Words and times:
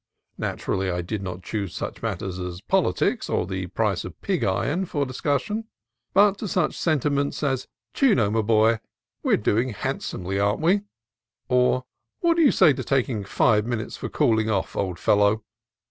Naturally, 0.39 0.89
I 0.89 1.03
did 1.03 1.21
not 1.21 1.43
choose 1.43 1.75
such 1.75 2.01
matters 2.01 2.39
as 2.39 2.59
politics 2.59 3.29
or 3.29 3.45
the 3.45 3.67
price 3.67 4.03
of 4.03 4.19
pig 4.23 4.43
iron 4.43 4.85
for 4.87 5.05
discussion: 5.05 5.65
but 6.11 6.39
to 6.39 6.47
such 6.47 6.75
sentiments 6.75 7.43
as 7.43 7.67
"Chino, 7.93 8.31
my 8.31 8.41
boy, 8.41 8.79
we're 9.21 9.37
doing 9.37 9.69
hand 9.69 9.99
somely, 10.01 10.43
are 10.43 10.55
n't 10.57 10.61
we?" 10.61 10.81
or 11.49 11.83
"What 12.21 12.35
do 12.37 12.41
you 12.41 12.51
say 12.51 12.73
to 12.73 12.83
taking 12.83 13.23
five 13.23 13.67
minutes 13.67 13.95
for 13.95 14.09
cooling 14.09 14.49
off, 14.49 14.75
old 14.75 14.97
fellow?" 14.97 15.43